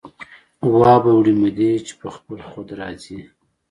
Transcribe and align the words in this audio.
وابه 0.79 1.11
وړي 1.15 1.33
مودې 1.39 1.71
چې 1.87 1.93
په 2.01 2.07
خپل 2.15 2.39
خود 2.49 2.67
را 2.79 2.89
ځي 3.03 3.19